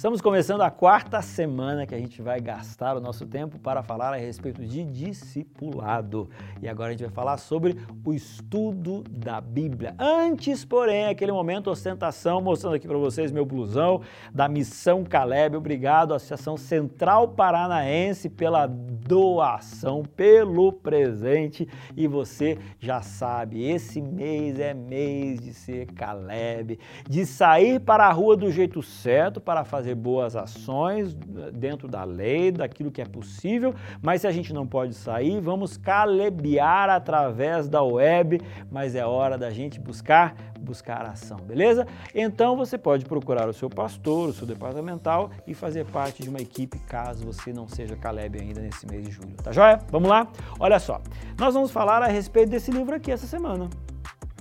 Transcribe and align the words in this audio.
Estamos 0.00 0.22
começando 0.22 0.62
a 0.62 0.70
quarta 0.70 1.20
semana 1.20 1.86
que 1.86 1.94
a 1.94 1.98
gente 1.98 2.22
vai 2.22 2.40
gastar 2.40 2.96
o 2.96 3.00
nosso 3.02 3.26
tempo 3.26 3.58
para 3.58 3.82
falar 3.82 4.14
a 4.14 4.16
respeito 4.16 4.64
de 4.64 4.82
discipulado. 4.82 6.30
E 6.62 6.66
agora 6.66 6.88
a 6.88 6.92
gente 6.92 7.02
vai 7.02 7.12
falar 7.12 7.36
sobre 7.36 7.76
o 8.02 8.14
estudo 8.14 9.04
da 9.10 9.42
Bíblia. 9.42 9.94
Antes, 9.98 10.64
porém, 10.64 11.04
aquele 11.04 11.32
momento 11.32 11.70
ostentação, 11.70 12.40
mostrando 12.40 12.76
aqui 12.76 12.88
para 12.88 12.96
vocês 12.96 13.30
meu 13.30 13.44
blusão 13.44 14.00
da 14.32 14.48
Missão 14.48 15.04
Caleb. 15.04 15.54
Obrigado, 15.54 16.14
Associação 16.14 16.56
Central 16.56 17.28
Paranaense, 17.28 18.30
pela 18.30 18.66
doação, 18.66 20.02
pelo 20.02 20.72
presente. 20.72 21.68
E 21.94 22.06
você 22.06 22.56
já 22.78 23.02
sabe, 23.02 23.64
esse 23.64 24.00
mês 24.00 24.58
é 24.58 24.72
mês 24.72 25.40
de 25.40 25.52
ser 25.52 25.88
Caleb, 25.92 26.78
de 27.06 27.26
sair 27.26 27.78
para 27.78 28.06
a 28.06 28.12
rua 28.12 28.34
do 28.34 28.50
jeito 28.50 28.82
certo 28.82 29.42
para 29.42 29.62
fazer 29.62 29.89
fazer 29.90 29.94
boas 29.94 30.36
ações 30.36 31.14
dentro 31.52 31.88
da 31.88 32.04
lei, 32.04 32.52
daquilo 32.52 32.90
que 32.90 33.02
é 33.02 33.04
possível, 33.04 33.74
mas 34.02 34.22
se 34.22 34.26
a 34.26 34.32
gente 34.32 34.52
não 34.52 34.66
pode 34.66 34.94
sair, 34.94 35.40
vamos 35.40 35.76
calebear 35.76 36.88
através 36.88 37.68
da 37.68 37.82
web, 37.82 38.40
mas 38.70 38.94
é 38.94 39.04
hora 39.04 39.36
da 39.36 39.50
gente 39.50 39.80
buscar 39.80 40.34
buscar 40.60 41.06
ação, 41.06 41.38
beleza? 41.38 41.86
Então 42.14 42.54
você 42.54 42.76
pode 42.76 43.06
procurar 43.06 43.48
o 43.48 43.52
seu 43.52 43.70
pastor, 43.70 44.28
o 44.28 44.32
seu 44.32 44.46
departamental 44.46 45.30
e 45.46 45.54
fazer 45.54 45.86
parte 45.86 46.22
de 46.22 46.28
uma 46.28 46.38
equipe 46.38 46.78
caso 46.80 47.24
você 47.24 47.50
não 47.50 47.66
seja 47.66 47.96
Caleb 47.96 48.38
ainda 48.38 48.60
nesse 48.60 48.86
mês 48.86 49.02
de 49.02 49.10
julho, 49.10 49.34
tá 49.42 49.52
joia? 49.52 49.80
Vamos 49.90 50.10
lá? 50.10 50.28
Olha 50.58 50.78
só, 50.78 51.00
nós 51.38 51.54
vamos 51.54 51.70
falar 51.70 52.02
a 52.02 52.08
respeito 52.08 52.50
desse 52.50 52.70
livro 52.70 52.94
aqui 52.94 53.10
essa 53.10 53.26
semana. 53.26 53.70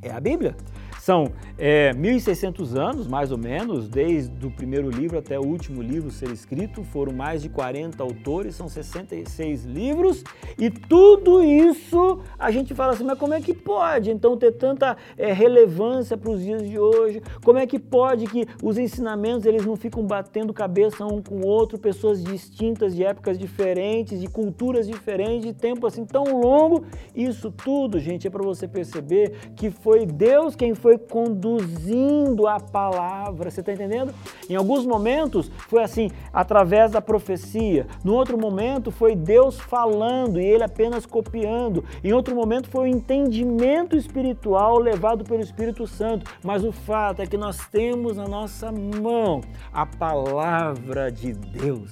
É 0.00 0.12
a 0.12 0.20
Bíblia. 0.20 0.56
São 1.04 1.32
é, 1.58 1.92
1.600 1.92 2.78
anos, 2.78 3.06
mais 3.06 3.30
ou 3.30 3.36
menos, 3.36 3.90
desde 3.90 4.46
o 4.46 4.50
primeiro 4.50 4.88
livro 4.88 5.18
até 5.18 5.38
o 5.38 5.44
último 5.44 5.82
livro 5.82 6.10
ser 6.10 6.30
escrito. 6.30 6.82
Foram 6.82 7.12
mais 7.12 7.42
de 7.42 7.50
40 7.50 8.02
autores, 8.02 8.54
são 8.54 8.70
66 8.70 9.66
livros. 9.66 10.24
E 10.58 10.70
tudo 10.70 11.42
isso 11.44 12.20
a 12.38 12.50
gente 12.50 12.72
fala 12.74 12.94
assim, 12.94 13.04
mas 13.04 13.18
como 13.18 13.34
é 13.34 13.40
que 13.42 13.52
pode 13.52 14.10
então 14.10 14.34
ter 14.38 14.52
tanta 14.52 14.96
é, 15.18 15.30
relevância 15.30 16.16
para 16.16 16.30
os 16.30 16.40
dias 16.40 16.66
de 16.66 16.78
hoje? 16.78 17.22
Como 17.44 17.58
é 17.58 17.66
que 17.66 17.78
pode 17.78 18.26
que 18.26 18.46
os 18.62 18.78
ensinamentos 18.78 19.44
eles 19.44 19.66
não 19.66 19.76
ficam 19.76 20.02
batendo 20.06 20.54
cabeça 20.54 21.04
um 21.04 21.20
com 21.20 21.34
o 21.34 21.46
outro, 21.46 21.78
pessoas 21.78 22.24
distintas, 22.24 22.96
de 22.96 23.04
épocas 23.04 23.38
diferentes, 23.38 24.18
de 24.18 24.26
culturas 24.26 24.86
diferentes, 24.86 25.44
de 25.44 25.52
tempo 25.52 25.86
assim 25.86 26.06
tão 26.06 26.40
longo? 26.40 26.86
Isso 27.14 27.50
tudo, 27.50 28.00
gente, 28.00 28.26
é 28.26 28.30
para 28.30 28.42
você 28.42 28.66
perceber 28.66 29.52
que 29.54 29.70
foi 29.70 30.06
Deus 30.06 30.56
quem 30.56 30.74
foi 30.74 30.93
foi 30.94 30.98
conduzindo 30.98 32.46
a 32.46 32.60
palavra, 32.60 33.50
você 33.50 33.60
está 33.60 33.72
entendendo? 33.72 34.14
Em 34.48 34.54
alguns 34.54 34.86
momentos 34.86 35.50
foi 35.68 35.82
assim, 35.82 36.10
através 36.32 36.90
da 36.90 37.00
profecia, 37.00 37.86
no 38.02 38.14
outro 38.14 38.38
momento 38.38 38.90
foi 38.90 39.14
Deus 39.14 39.58
falando 39.58 40.40
e 40.40 40.44
ele 40.44 40.62
apenas 40.62 41.06
copiando, 41.06 41.84
em 42.02 42.12
outro 42.12 42.34
momento 42.34 42.68
foi 42.68 42.84
o 42.84 42.86
entendimento 42.86 43.96
espiritual 43.96 44.78
levado 44.78 45.24
pelo 45.24 45.42
Espírito 45.42 45.86
Santo, 45.86 46.30
mas 46.42 46.64
o 46.64 46.72
fato 46.72 47.22
é 47.22 47.26
que 47.26 47.36
nós 47.36 47.66
temos 47.68 48.16
na 48.16 48.26
nossa 48.26 48.70
mão 48.70 49.40
a 49.72 49.86
palavra 49.86 51.10
de 51.10 51.32
Deus. 51.32 51.90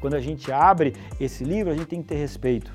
Quando 0.00 0.14
a 0.14 0.20
gente 0.20 0.52
abre 0.52 0.94
esse 1.18 1.42
livro, 1.42 1.72
a 1.72 1.76
gente 1.76 1.88
tem 1.88 2.02
que 2.02 2.08
ter 2.08 2.16
respeito. 2.16 2.72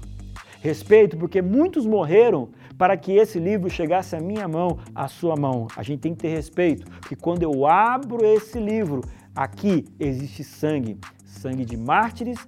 Respeito 0.61 1.17
porque 1.17 1.41
muitos 1.41 1.85
morreram 1.85 2.49
para 2.81 2.97
que 2.97 3.11
esse 3.11 3.39
livro 3.39 3.69
chegasse 3.69 4.15
à 4.15 4.19
minha 4.19 4.47
mão, 4.47 4.79
à 4.95 5.07
sua 5.07 5.35
mão. 5.35 5.67
A 5.75 5.83
gente 5.83 5.99
tem 5.99 6.15
que 6.15 6.21
ter 6.21 6.29
respeito, 6.29 6.83
porque 6.99 7.15
quando 7.15 7.43
eu 7.43 7.67
abro 7.67 8.25
esse 8.25 8.59
livro, 8.59 9.01
aqui 9.35 9.85
existe 9.99 10.43
sangue, 10.43 10.97
sangue 11.23 11.63
de 11.63 11.77
mártires 11.77 12.39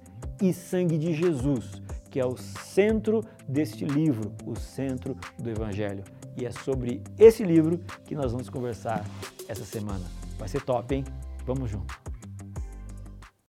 e 0.42 0.52
sangue 0.52 0.98
de 0.98 1.12
Jesus, 1.12 1.80
que 2.10 2.18
é 2.18 2.26
o 2.26 2.36
centro 2.36 3.24
deste 3.48 3.84
livro, 3.84 4.32
o 4.44 4.56
centro 4.56 5.16
do 5.38 5.48
Evangelho. 5.48 6.02
E 6.36 6.44
é 6.44 6.50
sobre 6.50 7.00
esse 7.16 7.44
livro 7.44 7.78
que 8.04 8.16
nós 8.16 8.32
vamos 8.32 8.50
conversar 8.50 9.04
essa 9.46 9.64
semana. 9.64 10.04
Vai 10.36 10.48
ser 10.48 10.62
top, 10.62 10.96
hein? 10.96 11.04
Vamos 11.46 11.70
junto. 11.70 12.13